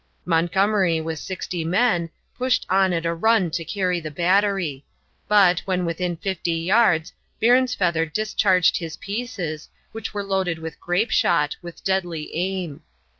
[0.25, 4.83] Montgomery, with 60 men, pushed on at a run to carry the battery;
[5.27, 11.55] but, when within fifty yards Bairnsfeather discharged his pieces, which were loaded with grape shot,
[11.61, 12.81] with deadly aim.